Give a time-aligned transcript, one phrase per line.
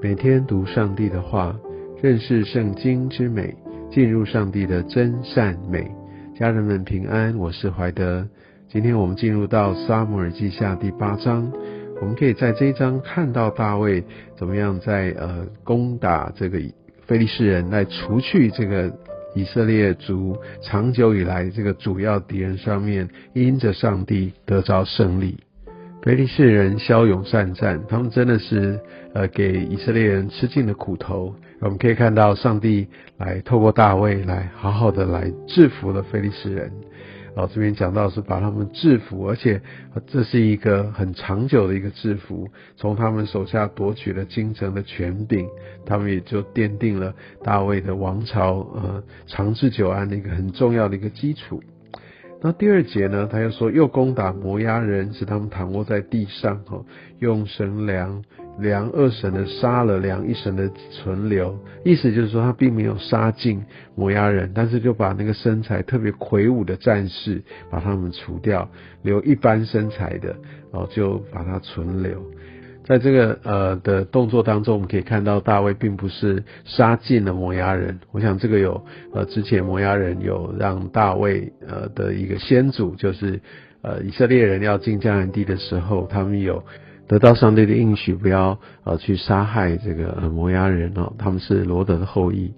[0.00, 1.58] 每天读上帝的话，
[2.00, 3.52] 认识圣经之美，
[3.90, 5.90] 进入上帝的真善美。
[6.38, 8.24] 家人们平安，我是怀德。
[8.68, 11.52] 今天我们进入到撒母耳记下第八章，
[12.00, 14.04] 我们可以在这一章看到大卫
[14.36, 16.60] 怎么样在呃攻打这个
[17.04, 18.96] 非利士人，来除去这个
[19.34, 25.38] 以色列族长久以来这个主要敌人上面，因着上帝得着胜利。
[26.02, 28.80] 非利士人骁勇善战，他们真的是
[29.14, 31.34] 呃给以色列人吃尽了苦头。
[31.60, 32.86] 我们可以看到上帝
[33.18, 36.70] 来透过大卫来好好的来制服了非利士人。
[37.34, 39.60] 哦，这边讲到是把他们制服，而且
[40.06, 45.46] 这是一个很长久的一个制服，从他们手下夺取了京城的权柄，
[45.84, 51.62] 他们也就奠定了大卫的王朝呃长治久安的一个很重要的一个基础。
[52.40, 56.84] 那第二节呢，他又说又攻打摩押人，使他们躺卧在地上，哈，
[57.18, 58.22] 用绳量
[58.60, 63.60] 量二神的杀了，量一神的存留，意思就是说他并没有杀尽
[63.96, 68.70] 摩押人，但是就把那个身材特别魁梧的战士把他们除掉，
[69.02, 70.36] 留一般身材的，
[70.70, 72.22] 哦，就把它存留。
[72.88, 78.00] 在这个呃的动作当中，我们可以看到大卫并不是杀尽了摩押人。
[78.12, 83.42] 我想这个有呃之前摩押人有让大卫呃的一个先祖，就是
[83.82, 86.64] 呃以色列人要进迦南地的时候，他们有
[87.06, 92.54] 得到上帝的应许，不要呃去杀害这个摩押人哦，他们是罗德的后裔。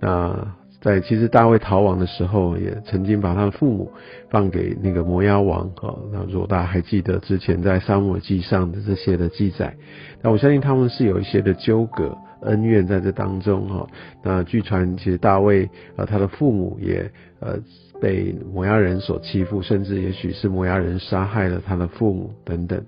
[0.00, 3.90] 那在其实大卫逃亡的时候，也曾经把他的父母
[4.28, 5.98] 放给那个摩押王哈。
[6.12, 9.74] 那如果大家还记得之前在沙漠记上的这些的记载，
[10.20, 13.86] 那我相信他们是有一些的纠葛恩怨在这当中哈。
[14.22, 17.56] 那据传其实大卫呃他的父母也呃
[17.98, 22.78] 被摩押人所欺负，甚至也许是摩押人杀害了他的父母等等。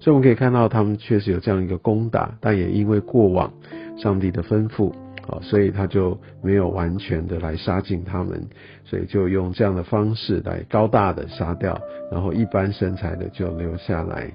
[0.00, 3.52] 所以我们可以看到他们确实有这样一个攻打，但也因为过往
[3.98, 4.90] 上帝的吩咐。
[5.28, 8.48] 啊，所以他就没有完全的来杀尽他们，
[8.84, 14.30] 所以就用这样的方式来高大的杀掉，然后一般身材的就留下来。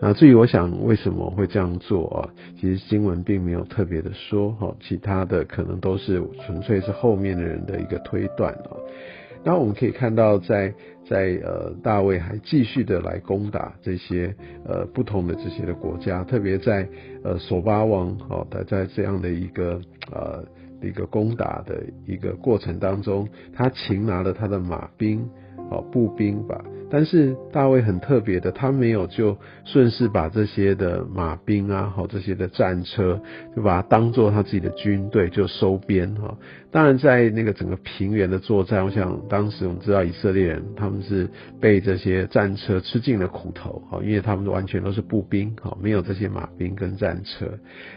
[0.00, 2.28] 那至于我想为什么会这样做啊，
[2.60, 8.74] 其实新闻并没有特别的说哈，其他的可能都是纯粹是后面的人的一个推断啊。
[9.44, 10.72] 那我们可以看到，在
[11.08, 16.88] 在呃大卫还继续的来攻打这些呃不同的这些的国家，特别在
[17.24, 19.80] 呃索巴王哦，他在这样的一个
[20.12, 20.44] 呃
[20.80, 25.28] 一个攻打的一个过程当中，他擒拿了他的马兵
[25.70, 26.64] 哦步兵吧。
[26.94, 33.18] 但是大卫很特别的，他没有就顺势把这些的马兵啊，好这些的战车，
[33.56, 36.36] 就把它当做他自己的军队就收编哈。
[36.70, 41.26] 当然在那个整个平原的作战，我想当时我们知道以色列人他们是
[41.58, 47.46] 被这些战车吃尽了苦头哈，因为他们完全都是步兵哈，没有这些马兵跟战车。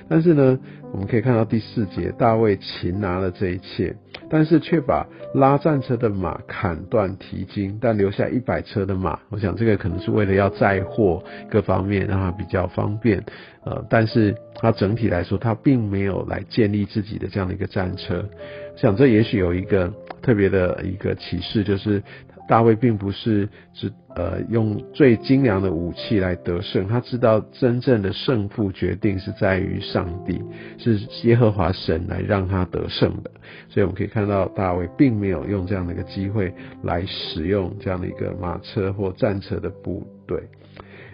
[0.08, 0.58] 但是呢，
[0.94, 3.94] 我们可以看到第四节，大卫擒拿了这一切。
[4.28, 9.20] 但是却把拉战车的马砍断蹄筋，但留下一百车的马。
[9.30, 13.24] 我想这个可能是为了要载货各方面让它比较方便。
[13.64, 18.24] 呃，但是它整体来说，它并没有来建立自己的这样的一个战车。
[18.76, 19.92] 想这也许有一个
[20.26, 22.02] 特别的一个启示，就是。
[22.48, 30.40] 大卫并不是只呃用最精良的武器来得胜，他知道真正的胜负决定是在于上帝，
[30.78, 33.32] 是耶和华神来让他得胜的。
[33.68, 36.54] 所以我们可以看到大卫并没有用这样的一个机会
[36.84, 40.44] 来使用这样的一个马车或战车的部队。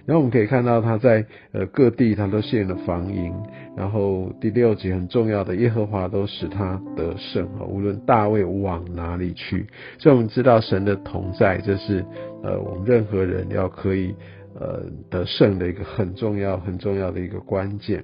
[0.05, 3.33] 然后我们可以看到他在呃各地他都建了防营，
[3.77, 9.67] 然后第六节很重要的耶和华都使他得胜啊，无论大卫往哪里去，
[9.99, 12.03] 所以我们知道神的同在，这是
[12.43, 14.15] 呃我们任何人要可以
[14.59, 18.03] 呃得胜的一个很重要很重要的一个关键。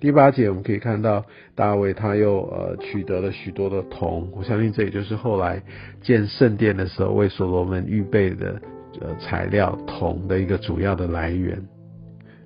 [0.00, 5.62] 第八节我们可以看到大卫他又呃取得了许多的铜，我相信这也就是后来
[6.02, 8.60] 建圣殿的时候为所罗门预备的。
[9.00, 11.62] 呃，材料铜的一个主要的来源，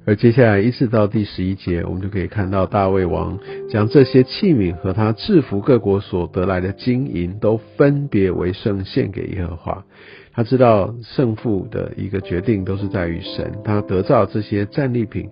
[0.04, 3.38] 而接下来一直到第十一节，我们就可以看到大卫王
[3.68, 9.84] 将这些器皿和他制服各国所得来的金银，都分别为圣献给耶和华。
[10.32, 15.30] 他知道胜负的一个决定都是在于神，他得到这些战利品。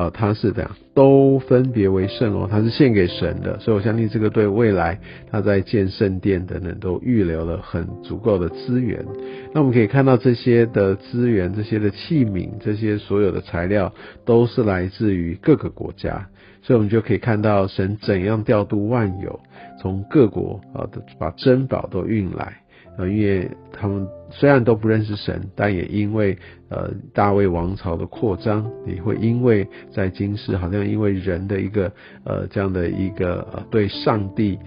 [0.00, 4.98] 啊，他是这样，都分别为圣哦，他是献给神的，所以我相信这个对未来
[5.30, 9.04] 他在建圣殿等等都预留了很足够的资源。
[9.52, 13.92] 那我们可以看到这些的资源、这些的器皿、这些所有的材料，
[14.24, 16.28] 都是来自于各个国家，
[16.62, 19.38] 所以我们就可以看到神怎样调度万有，
[19.82, 20.88] 从各国啊
[21.18, 22.56] 把珍宝都运来。
[23.00, 26.36] 呃，因为他们虽然都不认识神，但也因为
[26.68, 31.90] 呃大卫王朝的扩张，也会因为在今世好像因为人的一个
[32.24, 34.58] 呃这样的一个呃对上帝。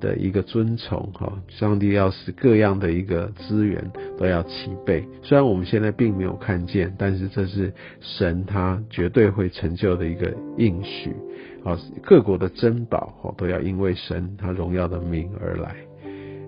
[0.00, 3.80] 的一个尊崇哈，上帝要使各样的一个资源
[4.18, 5.06] 都要齐备。
[5.22, 11.14] 虽然我们现在并没有看见，但是这是神他绝对会成就的一个应许。
[11.62, 15.76] 好，各国的珍宝哈都要因为神他荣耀的名而来。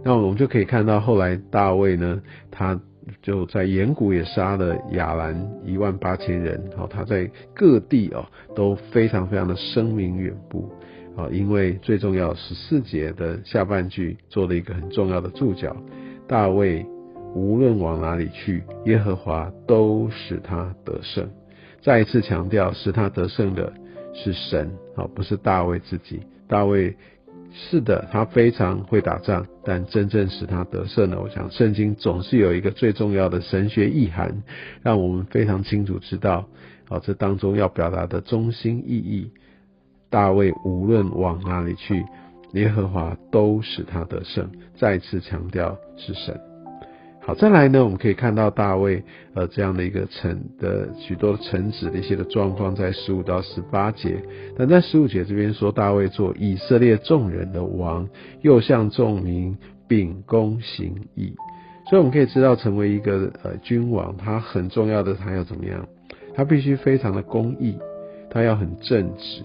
[0.05, 2.21] 那我们就可以看到后来大卫呢，
[2.51, 2.79] 他
[3.23, 6.62] 就在岩谷也杀了亚兰一万八千人。
[6.77, 10.62] 好，他在各地哦都非常非常的声名远播。
[11.17, 15.77] 啊，因为最重要十四节的下半句做了一个很重要的注脚，
[16.27, 16.85] 大卫
[17.35, 21.31] 无论往哪里去，耶和华都使他得胜。
[21.83, 23.73] 再一次强调，使他得胜的
[24.12, 26.21] 是神，啊，不是大卫自己。
[26.49, 26.97] 大卫
[27.56, 34.43] 是的，他非常会打仗，但真正使他得胜呢，我想圣经总是有一个最重要的神学意涵，
[34.83, 36.49] 让我们非常清楚知道，
[36.89, 39.31] 啊，这当中要表达的中心意义。
[40.11, 42.05] 大卫无论往哪里去，
[42.55, 44.51] 耶和华都使他得胜。
[44.77, 46.54] 再次强调是神。
[47.26, 54.23] 好，再来呢，我们可以看到大卫呃这样的一个臣的许多臣子的一些的状况，在十五到十八节。
[54.59, 58.06] 但在十五节这边说，大卫做以色列众人的王，
[58.43, 59.56] 又向众民
[59.88, 61.35] 秉公行义。
[61.88, 65.88] 所以我们可以知道，成为一个呃君王，他很重要的，他要怎么样？
[66.35, 67.79] 他必须非常的公义，
[68.29, 69.43] 他要很正直。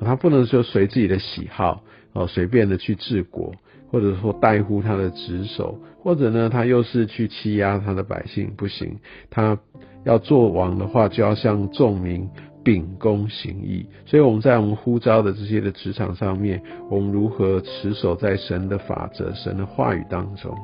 [0.00, 1.82] 他不能说随自己的喜好
[2.12, 3.54] 哦，随便的去治国，
[3.90, 8.98] 或者说怠乎他的职守，或者呢，他又是去欺压他的百姓，不行。
[9.30, 9.58] 他
[10.04, 12.28] 要做王的话，就要向众民
[12.62, 13.86] 秉公行义。
[14.06, 20.54] 所以我们在我们呼召的这些的职场上面，我们如何持守在神的法则、神的话语当中？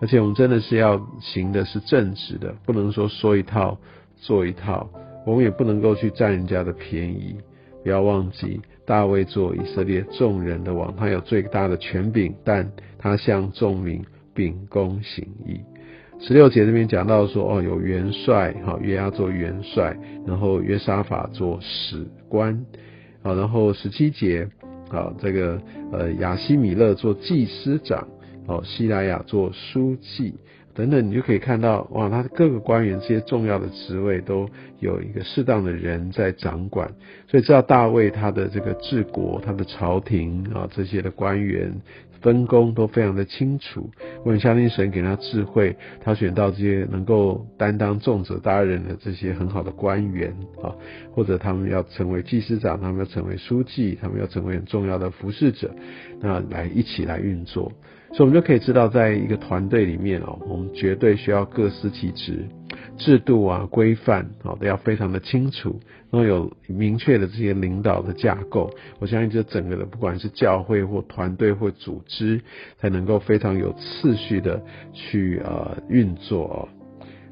[0.00, 3.78] 而且我们真的是要行的是正直的，不能说说一套
[4.16, 4.90] 做一套，
[5.24, 7.36] 我们也不能够去占人家的便宜。
[7.84, 15.60] 不要忘记，大卫做以色列众人的王，他有最大的权柄，但他向众民秉公行义。
[16.20, 19.96] 十六节这边讲到说，哦，有元帅，哈，约押做元帅，
[20.26, 22.64] 然后约沙法做史官，
[23.22, 24.48] 啊，然后十七节，
[24.88, 28.06] 啊，这个呃亚西米勒做祭司长，
[28.46, 30.34] 哦，希莱亚做书记。
[30.74, 34.48] 等等，你就可以看到，哇，他的各个官员这些重要的职位都
[34.80, 36.90] 有一个适当的人在掌管，
[37.28, 41.74] 所以知道大卫他的这个治国，他的朝廷啊这些的官员
[42.22, 43.90] 分工都非常的清楚。
[44.24, 50.72] 我很相信神给他智慧，他选到这些能够担当重责大任的这些很好的官员啊，
[51.10, 55.74] 或者他们要成为祭司长，他们要成为书记，他们要成为很重要的服侍者，
[56.20, 57.70] 那来一起来运作。
[58.14, 62.44] 所以，我们就可以知道，在一个团队里面哦，我们绝对需要各司其职，
[62.98, 65.80] 制度啊、规范啊都要非常的清楚，
[66.10, 68.70] 然后有明确的这些领导的架构。
[68.98, 72.42] 我相信，这整个的不管是教会或团队或组织，
[72.78, 74.62] 才能够非常有次序的
[74.92, 76.68] 去呃运作哦。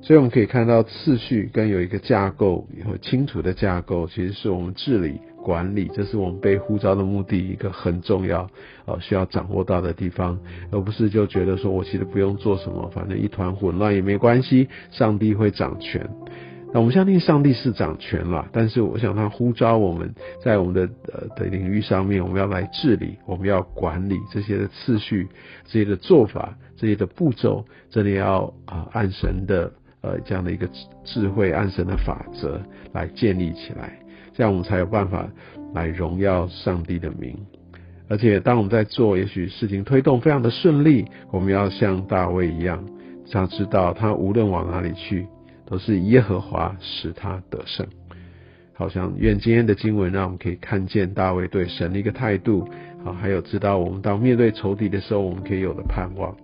[0.01, 5.21] 所以，我们可以看到次序跟有一个架构，有清楚的架构，其实是我们治理。
[5.43, 8.49] 管理，这是我们被呼召的目的，一个很重要，
[8.85, 10.39] 呃，需要掌握到的地方，
[10.71, 16.09] 而不是就觉得说我其实不用做什么，反正一团混乱也没关系，上帝会掌权。
[16.73, 25.27] 那我们相信上帝是掌权了，但是我想他呼召我们在我们的呃的领域上面，我们要来治理，我们要管理这些的次序、
[25.65, 30.69] 这些的做法、这些的步骤，这里要啊按神的呃这样的一个
[31.03, 32.61] 智慧，按神的法则
[32.93, 33.99] 来建立起来。
[34.33, 35.29] 这样我们才有办法
[35.75, 37.37] 来荣耀上帝的名，
[38.09, 42.85] 而且当我们在做，也许事情推动非常的顺利，我们要像大卫一样，
[43.33, 45.27] 要知道他无论往哪里去，
[45.67, 47.87] 都是耶和华使他得胜。
[48.73, 52.67] 好像愿今天的经文让我们可以看见大卫对神的一个态度，
[53.05, 56.35] 好，还有知道我们当面对仇敌的时候，我们可以有的盼望。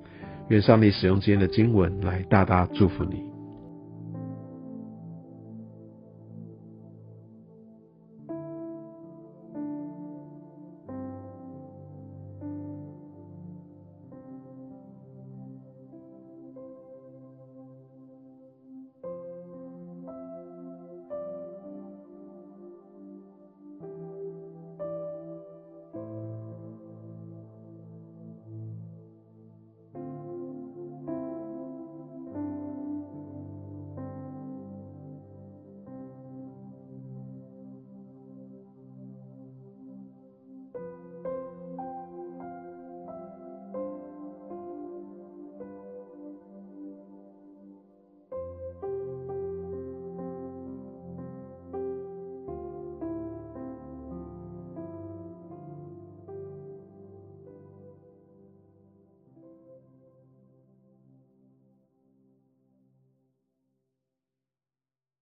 [0.49, 3.36] 愿上帝使用今天的经文来大大祝福你。